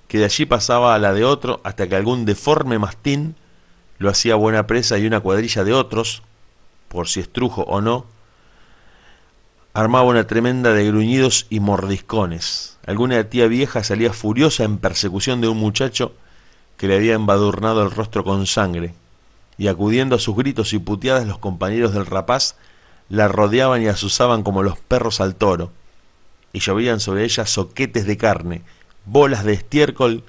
[0.07, 3.35] que de allí pasaba a la de otro hasta que algún deforme mastín
[3.99, 6.23] lo hacía buena presa y una cuadrilla de otros,
[6.89, 8.07] por si estrujo o no,
[9.75, 12.79] armaba una tremenda de gruñidos y mordiscones.
[12.87, 16.13] Alguna tía vieja salía furiosa en persecución de un muchacho
[16.77, 18.95] que le había embadurnado el rostro con sangre,
[19.59, 22.55] y acudiendo a sus gritos y puteadas los compañeros del rapaz
[23.09, 25.73] la rodeaban y asusaban como los perros al toro,
[26.53, 28.63] y llovían sobre ella soquetes de carne,
[29.05, 30.25] bolas de estiércol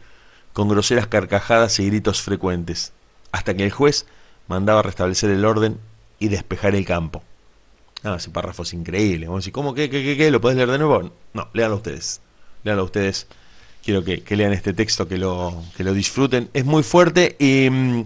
[0.54, 2.92] con groseras carcajadas y gritos frecuentes,
[3.32, 4.06] hasta que el juez
[4.48, 5.78] mandaba restablecer el orden
[6.20, 7.24] y despejar el campo.
[8.04, 9.28] Ah, ese párrafo es increíble.
[9.28, 10.32] Vamos a decir, ¿cómo qué, qué, qué, qué?
[10.32, 11.12] ¿Lo puedes leer de nuevo?
[11.34, 12.22] No, léanlo ustedes.
[12.64, 13.28] Léanlo ustedes.
[13.84, 16.50] Quiero que, lean este texto, que lo, que lo disfruten.
[16.54, 18.06] Es muy fuerte y mm,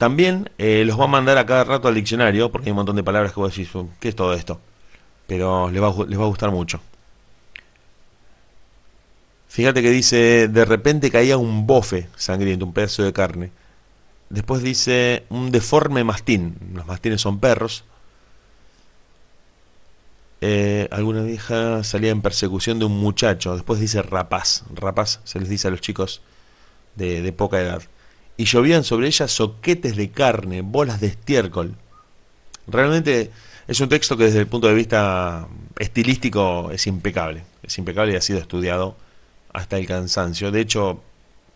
[0.00, 2.96] también eh, los va a mandar a cada rato al diccionario, porque hay un montón
[2.96, 4.58] de palabras que vos decís, ¿qué es todo esto?
[5.26, 6.80] Pero les va, va a gustar mucho.
[9.48, 13.52] Fíjate que dice, de repente caía un bofe sangriento, un pedazo de carne.
[14.30, 16.56] Después dice un deforme mastín.
[16.72, 17.84] Los mastines son perros.
[20.40, 23.52] Eh, alguna vieja salía en persecución de un muchacho.
[23.52, 24.64] Después dice rapaz.
[24.74, 26.22] Rapaz se les dice a los chicos
[26.96, 27.82] de poca edad.
[28.40, 31.74] Y llovían sobre ella soquetes de carne, bolas de estiércol.
[32.66, 33.30] Realmente
[33.68, 35.46] es un texto que desde el punto de vista
[35.78, 37.44] estilístico es impecable.
[37.62, 38.96] Es impecable y ha sido estudiado
[39.52, 40.50] hasta el cansancio.
[40.50, 41.02] De hecho,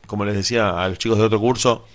[0.07, 1.87] como les decía a los chicos de otro curso,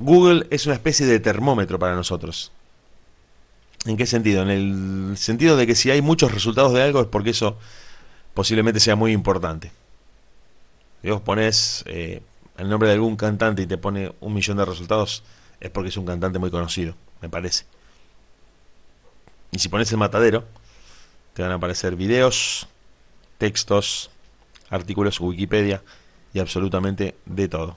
[0.00, 2.50] Google es una especie de termómetro para nosotros.
[3.86, 4.42] ¿En qué sentido?
[4.42, 7.56] En el sentido de que si hay muchos resultados de algo es porque eso
[8.34, 9.70] posiblemente sea muy importante.
[11.02, 12.22] Si vos pones eh,
[12.56, 15.22] el nombre de algún cantante y te pone un millón de resultados,
[15.60, 17.64] es porque es un cantante muy conocido, me parece.
[19.50, 20.44] Y si pones el matadero,
[21.34, 22.66] te van a aparecer videos,
[23.38, 24.10] textos,
[24.70, 25.82] artículos, Wikipedia
[26.34, 27.76] y absolutamente de todo.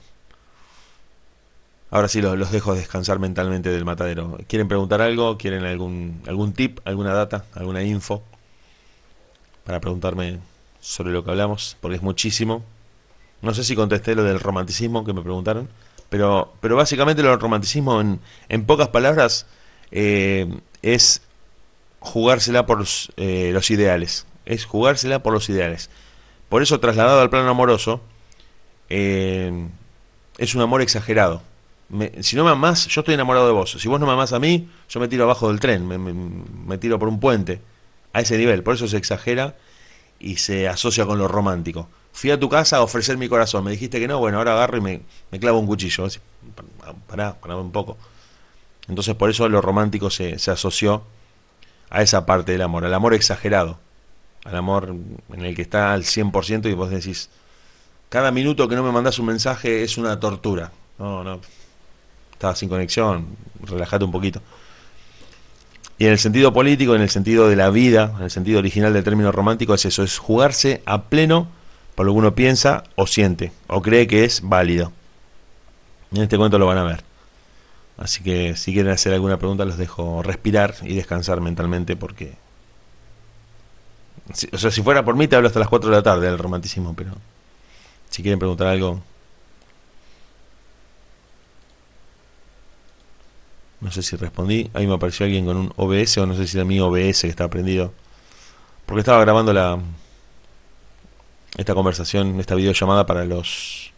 [1.90, 4.38] Ahora sí los, dejo descansar mentalmente del matadero.
[4.48, 5.36] ¿Quieren preguntar algo?
[5.36, 8.22] ¿Quieren algún, algún tip, alguna data, alguna info?
[9.64, 10.38] Para preguntarme
[10.80, 12.64] sobre lo que hablamos, porque es muchísimo.
[13.42, 15.68] No sé si contesté lo del romanticismo que me preguntaron,
[16.08, 19.46] pero, pero básicamente lo del romanticismo, en, en pocas palabras,
[19.90, 20.48] eh,
[20.82, 21.22] es
[22.00, 24.26] jugársela por los, eh, los ideales.
[24.46, 25.90] Es jugársela por los ideales.
[26.48, 28.00] Por eso, trasladado al plano amoroso,
[28.88, 29.68] eh,
[30.38, 31.42] es un amor exagerado
[32.20, 33.76] si no me amás, yo estoy enamorado de vos.
[33.78, 36.98] Si vos no me amás a mí, yo me tiro abajo del tren, me, tiro
[36.98, 37.60] por un puente.
[38.14, 38.62] A ese nivel.
[38.62, 39.56] Por eso se exagera
[40.20, 41.88] y se asocia con lo romántico.
[42.12, 43.64] Fui a tu casa a ofrecer mi corazón.
[43.64, 45.00] Me dijiste que no, bueno, ahora agarro y me,
[45.40, 46.06] clavo un cuchillo.
[47.06, 47.96] Pará, pará un poco.
[48.88, 51.02] Entonces por eso lo romántico se, se asoció
[51.90, 53.78] a esa parte del amor, al amor exagerado,
[54.44, 54.94] al amor
[55.32, 57.28] en el que está al 100% y vos decís,
[58.08, 60.72] cada minuto que no me mandas un mensaje es una tortura.
[60.98, 61.40] No, no,
[62.32, 63.26] estaba sin conexión,
[63.62, 64.42] relájate un poquito.
[65.98, 68.92] Y en el sentido político, en el sentido de la vida, en el sentido original
[68.92, 71.48] del término romántico, es eso, es jugarse a pleno
[71.94, 74.92] por lo que uno piensa o siente, o cree que es válido.
[76.12, 77.04] En este cuento lo van a ver.
[77.98, 82.34] Así que si quieren hacer alguna pregunta, los dejo respirar y descansar mentalmente porque...
[84.52, 86.38] o sea, si fuera por mí te hablo hasta las 4 de la tarde del
[86.38, 87.12] romanticismo, pero
[88.10, 89.02] si quieren preguntar algo,
[93.82, 94.70] No sé si respondí.
[94.74, 97.28] Ahí me apareció alguien con un OBS o no sé si era mi OBS que
[97.28, 97.92] está prendido.
[98.86, 99.78] Porque estaba grabando la
[101.56, 103.92] esta conversación, esta videollamada para los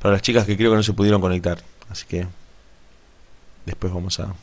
[0.00, 1.58] para las chicas que creo que no se pudieron conectar.
[1.90, 2.26] Así que
[3.66, 4.34] después vamos a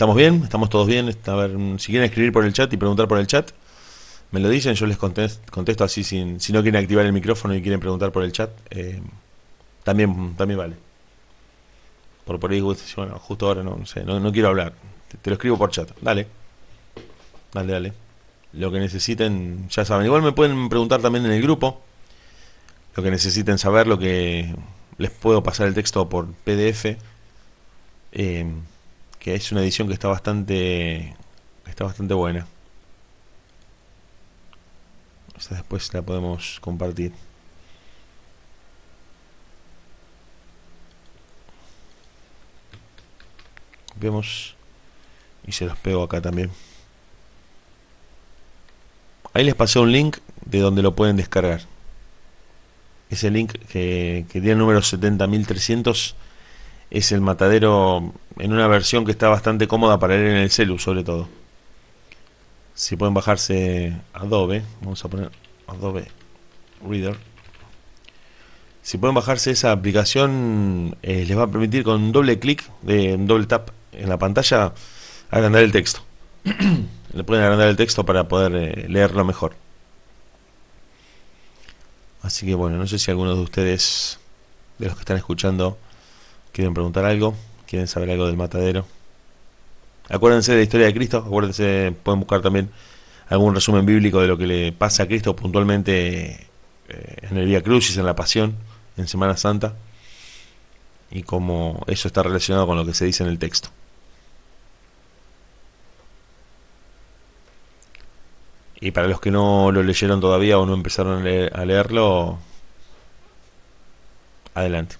[0.00, 0.42] ¿Estamos bien?
[0.44, 1.14] ¿Estamos todos bien?
[1.26, 3.50] A ver, si quieren escribir por el chat y preguntar por el chat,
[4.30, 7.60] me lo dicen, yo les contesto, así sin, si no quieren activar el micrófono y
[7.60, 9.02] quieren preguntar por el chat, eh,
[9.84, 10.76] también, también vale.
[12.24, 14.74] por por ahí, bueno, justo ahora no, sé, no, quiero hablar.
[15.22, 15.90] Te, lo escribo por chat.
[16.00, 16.26] Dale.
[17.52, 17.92] Dale, dale.
[18.52, 20.06] Lo que necesiten, ya saben.
[20.06, 21.80] Igual me pueden preguntar también en el grupo.
[22.96, 24.54] Lo que necesiten saber, lo que
[24.98, 26.96] les puedo pasar el texto por PDF.
[28.12, 28.46] Eh,
[29.18, 31.14] que es una edición que está bastante
[31.70, 32.46] está bastante buena.
[35.38, 37.12] Esta después la podemos compartir.
[44.00, 44.56] Vemos
[45.46, 46.50] y se los pego acá también.
[49.32, 51.60] Ahí les pasé un link de donde lo pueden descargar.
[53.10, 56.16] Ese link que, que tiene el número 70300
[56.90, 60.78] es el matadero en una versión que está bastante cómoda para leer en el celu
[60.78, 61.28] sobre todo.
[62.74, 65.30] Si pueden bajarse Adobe, vamos a poner
[65.66, 66.08] Adobe
[66.88, 67.16] Reader.
[68.82, 73.46] Si pueden bajarse esa aplicación, eh, les va a permitir con doble clic, de doble
[73.46, 74.72] tap en la pantalla,
[75.30, 76.00] agrandar el texto.
[77.12, 79.54] Le pueden agrandar el texto para poder eh, leerlo mejor.
[82.22, 84.18] Así que bueno, no sé si algunos de ustedes,
[84.78, 85.78] de los que están escuchando,
[86.52, 87.34] quieren preguntar algo,
[87.66, 88.86] quieren saber algo del matadero.
[90.08, 92.70] Acuérdense de la historia de Cristo, acuérdense, pueden buscar también
[93.28, 96.48] algún resumen bíblico de lo que le pasa a Cristo puntualmente
[96.88, 98.56] eh, en el Vía Crucis, en la Pasión,
[98.96, 99.74] en Semana Santa,
[101.10, 103.70] y cómo eso está relacionado con lo que se dice en el texto.
[108.80, 112.38] Y para los que no lo leyeron todavía o no empezaron a leerlo,
[114.54, 114.96] adelante.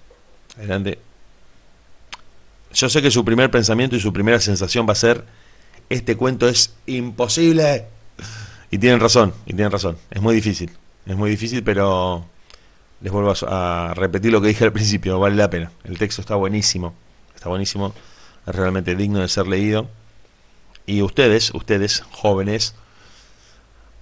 [0.57, 0.99] Adelante,
[2.73, 5.25] yo sé que su primer pensamiento y su primera sensación va a ser,
[5.89, 7.85] este cuento es imposible.
[8.69, 9.97] Y tienen razón, y tienen razón.
[10.09, 10.71] Es muy difícil,
[11.05, 12.25] es muy difícil, pero
[13.01, 15.71] les vuelvo a, repetir lo que dije al principio, vale la pena.
[15.83, 16.93] El texto está buenísimo,
[17.35, 17.93] está buenísimo,
[18.47, 19.89] es realmente digno de ser leído.
[20.85, 22.75] Y ustedes, ustedes, jóvenes,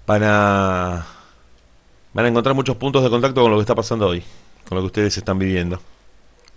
[0.10, 1.06] van a,
[2.14, 4.24] van a encontrar muchos puntos de contacto con lo que está pasando hoy,
[4.68, 5.80] con lo que ustedes están viviendo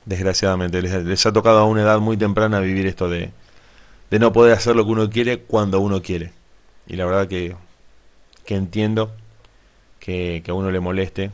[0.06, 0.80] desgraciadamente.
[0.80, 3.30] Les, ha tocado a una edad muy temprana vivir esto de,
[4.10, 6.32] de no poder hacer lo que uno quiere cuando uno quiere.
[6.86, 7.54] Y la verdad que,
[8.46, 9.12] que entiendo
[10.00, 11.30] que, que a uno le moleste.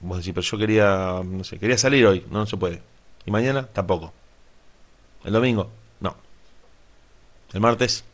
[0.00, 2.80] Vos decís, pero yo quería, no sé, quería salir hoy, no, no se puede.
[3.26, 4.14] Y mañana tampoco.
[5.22, 5.70] El domingo,
[6.00, 6.16] no.
[7.52, 8.04] El martes,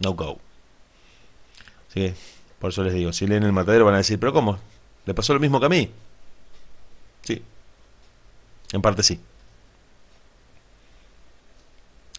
[0.00, 0.40] no go.
[1.96, 2.14] Así que,
[2.58, 4.58] por eso les digo, si leen el matadero van a decir, pero ¿cómo?
[5.06, 5.90] ¿Le pasó lo mismo que a mí?
[7.22, 7.42] Sí,
[8.72, 9.18] en parte sí.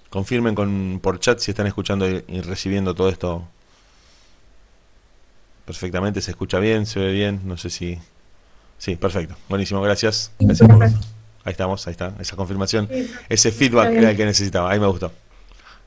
[0.09, 3.47] Confirmen con, por chat si están escuchando y, recibiendo todo esto
[5.65, 6.21] perfectamente.
[6.21, 6.87] ¿Se escucha bien?
[6.87, 7.41] ¿Se ve bien?
[7.43, 7.99] No sé si...
[8.79, 9.35] Sí, perfecto.
[9.47, 10.31] Buenísimo, gracias.
[10.39, 12.15] Ahí estamos, ahí está.
[12.19, 12.89] Esa confirmación,
[13.29, 14.71] ese feedback era el que necesitaba.
[14.71, 15.11] Ahí me gustó.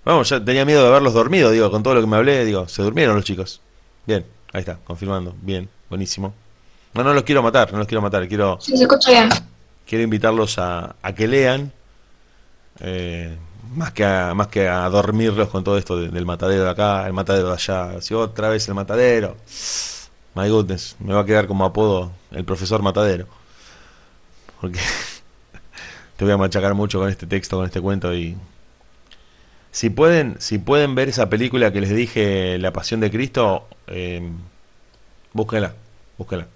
[0.05, 2.69] Vamos, ya tenía miedo de haberlos dormido, digo, con todo lo que me hablé, digo,
[2.69, 3.61] se durmieron los chicos.
[4.07, 5.35] Bien, ahí está, confirmando.
[5.41, 6.35] Bien, buenísimo.
[6.95, 8.59] No, no los quiero matar, no los quiero matar, quiero...
[8.61, 9.29] Sí, se escucha bien
[9.91, 11.73] quiero invitarlos a, que lean,
[12.79, 13.37] eh,
[13.75, 17.13] más, que a, más que a dormirlos con todo esto del matadero de acá, el
[17.13, 19.37] matadero de allá, si otra vez el matadero.
[20.37, 23.27] My goodness, me va a quedar como apodo el profesor matadero.
[24.61, 24.79] Porque
[26.17, 28.37] te voy a machacar mucho con este texto, con este cuento y
[29.73, 34.29] si pueden, si pueden ver esa película que les dije, La Pasión de Cristo, eh,
[35.33, 35.75] búsquenla,
[36.19, 36.47] búsquenla.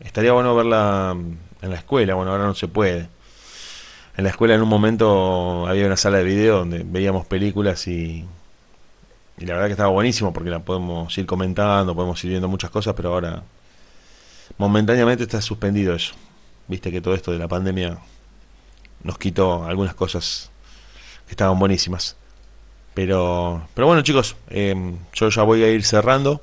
[0.00, 1.16] Estaría bueno verla
[1.62, 3.08] en la escuela, bueno, ahora no se puede.
[4.16, 8.24] En la escuela en un momento había una sala de video donde veíamos películas y,
[9.38, 12.70] y la verdad que estaba buenísimo porque la podemos ir comentando, podemos ir viendo muchas
[12.70, 13.42] cosas, pero ahora
[14.58, 16.14] momentáneamente está suspendido eso.
[16.66, 17.98] Viste que todo esto de la pandemia
[19.02, 20.50] nos quitó algunas cosas
[21.30, 22.16] estaban buenísimas.
[22.94, 24.74] Pero, pero bueno chicos, eh,
[25.12, 26.42] yo ya voy a ir cerrando.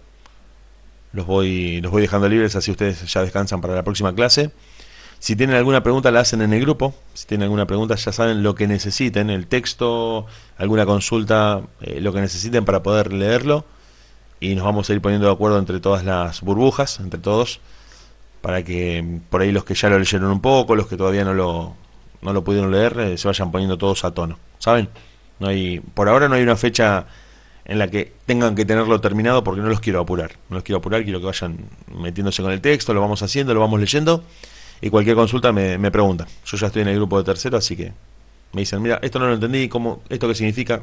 [1.11, 4.51] Los voy, los voy dejando libres así ustedes ya descansan para la próxima clase.
[5.19, 6.93] Si tienen alguna pregunta la hacen en el grupo.
[7.13, 12.13] Si tienen alguna pregunta ya saben lo que necesiten, el texto, alguna consulta, eh, lo
[12.13, 13.65] que necesiten para poder leerlo.
[14.39, 17.59] Y nos vamos a ir poniendo de acuerdo entre todas las burbujas, entre todos,
[18.41, 21.33] para que por ahí los que ya lo leyeron un poco, los que todavía no
[21.33, 21.75] lo,
[22.25, 24.39] no lo pudieron leer, eh, se vayan poniendo todos a tono.
[24.57, 24.89] ¿Saben?
[25.39, 27.05] No hay, por ahora no hay una fecha
[27.65, 30.31] en la que tengan que tenerlo terminado porque no los quiero apurar.
[30.49, 31.57] No los quiero apurar, quiero que vayan
[31.95, 34.23] metiéndose con el texto, lo vamos haciendo, lo vamos leyendo
[34.81, 36.27] y cualquier consulta me, me preguntan.
[36.45, 37.93] Yo ya estoy en el grupo de tercero, así que
[38.53, 40.81] me dicen, mira, esto no lo entendí, ¿cómo, ¿esto qué significa?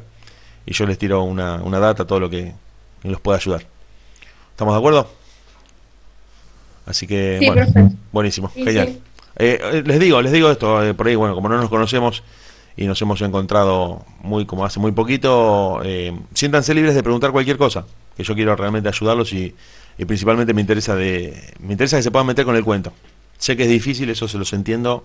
[0.65, 2.53] Y yo les tiro una, una data, todo lo que
[3.03, 3.65] los pueda ayudar.
[4.51, 5.09] ¿Estamos de acuerdo?
[6.85, 7.65] Así que, bueno,
[8.11, 8.99] buenísimo, genial.
[9.37, 12.23] Eh, les digo, les digo esto, eh, por ahí, bueno, como no nos conocemos
[12.75, 17.57] y nos hemos encontrado muy como hace muy poquito, eh, siéntanse libres de preguntar cualquier
[17.57, 17.85] cosa,
[18.17, 19.55] que yo quiero realmente ayudarlos y,
[19.97, 22.93] y principalmente me interesa de me interesa que se puedan meter con el cuento.
[23.37, 25.03] Sé que es difícil, eso se los entiendo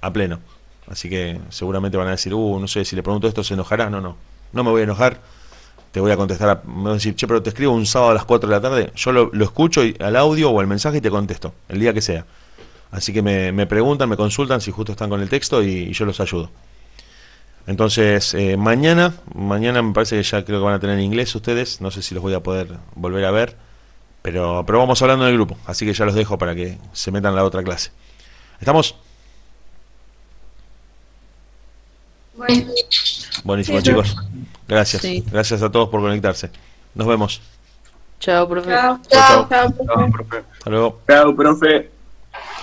[0.00, 0.38] a pleno.
[0.86, 3.88] Así que seguramente van a decir, uh, no sé, si le pregunto esto se enojará.
[3.88, 4.16] No, no,
[4.52, 5.20] no me voy a enojar.
[5.92, 8.10] Te voy a contestar, a, me voy a decir, che, pero te escribo un sábado
[8.10, 8.92] a las 4 de la tarde.
[8.96, 11.94] Yo lo, lo escucho y- al audio o al mensaje y te contesto, el día
[11.94, 12.26] que sea.
[12.94, 15.92] Así que me, me preguntan, me consultan si justo están con el texto y, y
[15.92, 16.48] yo los ayudo.
[17.66, 21.80] Entonces, eh, mañana, mañana me parece que ya creo que van a tener inglés ustedes.
[21.80, 23.56] No sé si los voy a poder volver a ver.
[24.22, 25.58] Pero, pero vamos hablando en el grupo.
[25.66, 27.90] Así que ya los dejo para que se metan en la otra clase.
[28.60, 28.94] ¿Estamos?
[32.36, 32.64] Bueno,
[33.42, 34.16] Buenísimo, Sí, chicos.
[34.68, 35.02] Gracias.
[35.02, 35.24] Sí.
[35.32, 36.50] Gracias a todos por conectarse.
[36.94, 37.42] Nos vemos.
[38.20, 38.70] Chao, profe.
[38.70, 39.00] chao.
[39.08, 39.74] Chao, chao.
[39.84, 40.44] Chao, profe.
[40.52, 41.00] Hasta luego.
[41.08, 41.93] Chao, profe.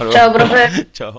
[0.01, 0.13] Hasta luego.
[0.13, 0.87] Chao, profe.
[0.93, 1.13] Chao.